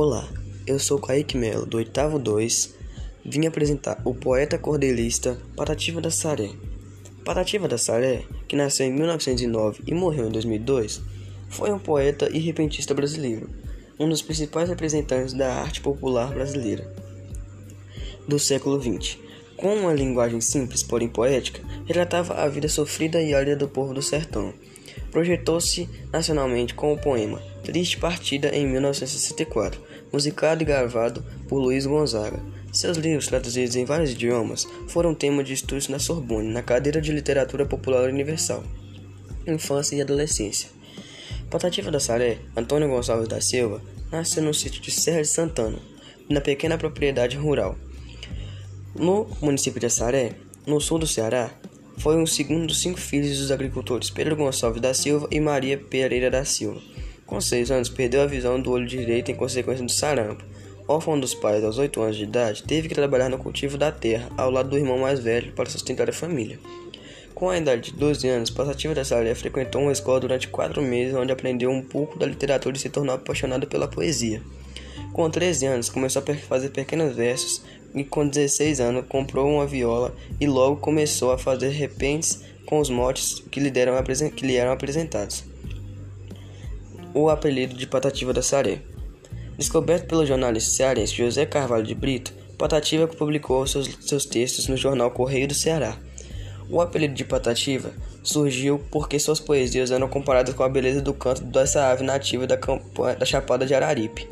[0.00, 0.28] Olá,
[0.64, 2.72] eu sou Kaique Melo, do oitavo 2.
[3.24, 6.50] Vim apresentar o poeta cordelista Patativa da Saré.
[7.24, 11.02] Patativa da Saré, que nasceu em 1909 e morreu em 2002,
[11.48, 13.50] foi um poeta e repentista brasileiro,
[13.98, 16.94] um dos principais representantes da arte popular brasileira
[18.28, 19.18] do século XX.
[19.56, 24.00] Com uma linguagem simples, porém poética, relatava a vida sofrida e árida do povo do
[24.00, 24.54] sertão.
[25.10, 29.80] Projetou-se nacionalmente com o poema Triste Partida em 1964,
[30.12, 32.40] musicado e gravado por Luiz Gonzaga.
[32.72, 37.12] Seus livros, traduzidos em vários idiomas, foram tema de estudos na Sorbonne, na cadeira de
[37.12, 38.64] Literatura Popular Universal,
[39.46, 40.70] Infância e Adolescência.
[41.50, 45.78] Patativa da Saré, Antônio Gonçalves da Silva, nasceu no sítio de Serra de Santana,
[46.28, 47.76] na pequena propriedade rural.
[48.94, 50.32] No município de Saré,
[50.66, 51.50] no sul do Ceará,
[51.98, 56.30] foi um segundo dos cinco filhos dos agricultores Pedro Gonçalves da Silva e Maria Pereira
[56.30, 56.80] da Silva.
[57.26, 60.44] Com seis anos, perdeu a visão do olho direito em consequência do sarampo.
[60.86, 64.30] Órfão dos pais aos oito anos de idade, teve que trabalhar no cultivo da terra,
[64.36, 66.58] ao lado do irmão mais velho, para sustentar a família.
[67.34, 71.14] Com a idade de 12 anos, Passativa da Saré frequentou uma escola durante quatro meses,
[71.14, 74.40] onde aprendeu um pouco da literatura e se tornou apaixonado pela poesia.
[75.12, 77.62] Com 13 anos, começou a fazer pequenos versos
[77.94, 82.90] e com 16 anos comprou uma viola e logo começou a fazer repentes com os
[82.90, 83.94] motes que lhe, deram,
[84.34, 85.44] que lhe eram apresentados
[87.14, 88.80] o apelido de Patativa da Saré.
[89.56, 95.10] Descoberto pelo jornalista cearense José Carvalho de Brito, Patativa publicou seus, seus textos no jornal
[95.10, 95.96] Correio do Ceará.
[96.70, 101.42] O apelido de Patativa surgiu porque suas poesias eram comparadas com a beleza do canto
[101.42, 104.28] dessa ave nativa da, da Chapada de Araripe.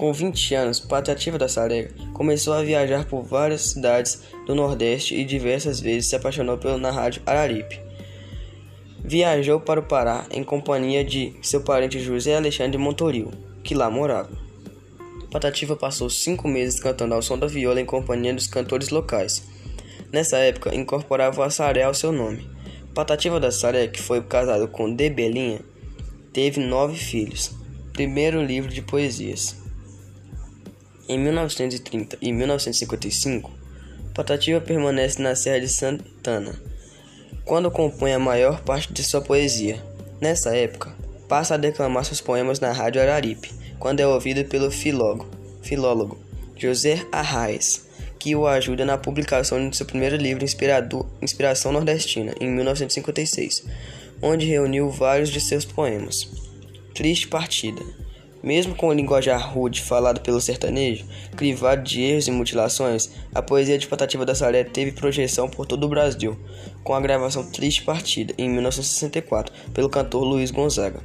[0.00, 5.26] Com 20 anos, Patativa da Saré começou a viajar por várias cidades do Nordeste e
[5.26, 7.78] diversas vezes se apaixonou pelo na rádio Araripe.
[9.04, 13.30] Viajou para o Pará em companhia de seu parente José Alexandre Montoril,
[13.62, 14.30] que lá morava.
[15.30, 19.42] Patativa passou cinco meses cantando ao som da viola em companhia dos cantores locais.
[20.10, 22.48] Nessa época, incorporava o Assaré ao seu nome.
[22.94, 25.60] Patativa da Saré, que foi casado com De Belinha,
[26.32, 27.50] teve nove filhos.
[27.92, 29.59] Primeiro livro de poesias.
[31.10, 33.50] Em 1930 e 1955,
[34.14, 36.54] Patativa permanece na Serra de Santana
[37.44, 39.84] quando compõe a maior parte de sua poesia.
[40.20, 40.94] Nessa época,
[41.28, 43.50] passa a declamar seus poemas na Rádio Araripe,
[43.80, 45.26] quando é ouvido pelo filólogo,
[45.62, 46.16] filólogo
[46.56, 50.44] José Arraes, que o ajuda na publicação de seu primeiro livro
[51.20, 53.64] Inspiração Nordestina, em 1956,
[54.22, 56.30] onde reuniu vários de seus poemas.
[56.94, 57.82] Triste Partida
[58.42, 61.04] mesmo com o linguajar rude falado pelo sertanejo,
[61.36, 65.84] crivado de erros e mutilações, a poesia de Patativa da Saré teve projeção por todo
[65.84, 66.38] o Brasil,
[66.82, 71.00] com a gravação Triste Partida, em 1964, pelo cantor Luiz Gonzaga.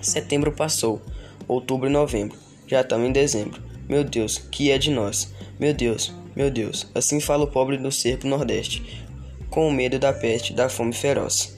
[0.00, 1.02] Setembro passou,
[1.46, 3.62] outubro e novembro, já estamos em dezembro.
[3.88, 5.32] Meu Deus, que é de nós?
[5.58, 9.04] Meu Deus, meu Deus, assim fala o pobre do cerco nordeste,
[9.50, 11.57] com o medo da peste, da fome feroz.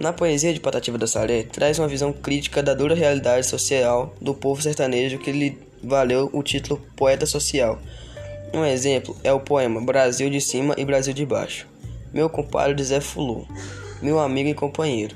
[0.00, 4.32] Na poesia de Patativa da Saré, traz uma visão crítica da dura realidade social do
[4.32, 7.78] povo sertanejo que lhe valeu o título Poeta Social.
[8.54, 11.68] Um exemplo é o poema Brasil de Cima e Brasil de Baixo.
[12.14, 13.46] Meu compadre Zé Fulu,
[14.00, 15.14] meu amigo e companheiro.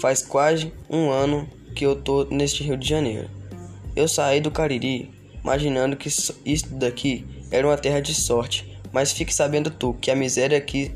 [0.00, 3.30] Faz quase um ano que eu tô neste Rio de Janeiro.
[3.94, 5.14] Eu saí do Cariri
[5.44, 6.08] imaginando que
[6.44, 10.90] isto daqui era uma terra de sorte, mas fique sabendo tu que a miséria aqui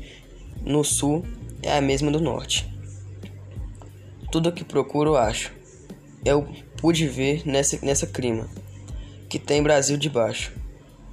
[0.65, 1.25] no sul
[1.63, 2.75] é a mesma do norte.
[4.31, 5.53] Tudo o que procuro acho.
[6.25, 8.47] Eu pude ver nessa, nessa crima.
[9.29, 10.51] Que tem Brasil de baixo.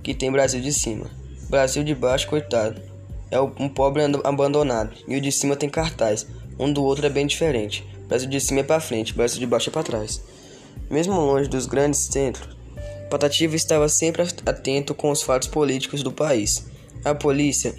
[0.02, 1.06] Que tem Brasil de cima.
[1.48, 2.80] Brasil de baixo, coitado.
[3.30, 4.94] É um pobre abandonado.
[5.06, 6.26] E o de cima tem cartaz.
[6.58, 7.84] Um do outro é bem diferente.
[8.08, 10.22] Brasil de cima é para frente, Brasil de baixo é para trás.
[10.91, 12.54] Mesmo longe dos grandes centros,
[13.10, 16.66] Patativa estava sempre atento com os fatos políticos do país.
[17.04, 17.75] A polícia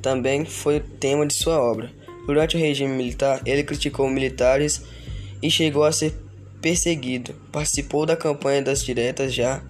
[0.00, 1.92] também foi tema de sua obra.
[2.28, 4.82] Durante o regime militar, ele criticou militares
[5.42, 6.14] e chegou a ser
[6.60, 7.32] perseguido.
[7.50, 9.62] Participou da campanha das diretas já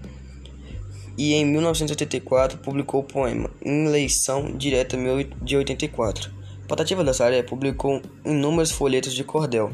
[1.17, 4.99] e em 1984 publicou o poema Eleição Direta
[5.41, 6.33] de 84.
[6.67, 9.73] Patativa da Saré publicou inúmeros folhetos de cordel.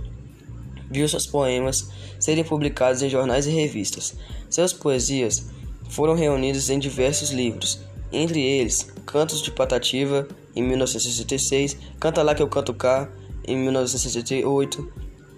[0.91, 1.89] Viu seus poemas
[2.21, 4.15] serem publicados em jornais e revistas.
[4.51, 5.47] Seus poesias
[5.89, 7.81] foram reunidos em diversos livros,
[8.13, 13.09] entre eles Cantos de Patativa, em 1966, Canta Lá Que Eu Canto Cá,
[13.47, 14.93] em 1968,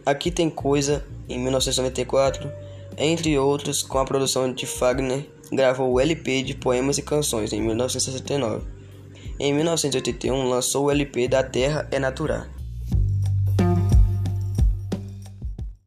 [0.04, 2.50] Aqui Tem Coisa, em 1994,
[2.96, 7.60] entre outros, com a produção de Fagner, gravou o LP de poemas e canções em
[7.60, 8.64] 1969.
[9.38, 12.55] Em 1981, lançou o LP Da Terra é Natural.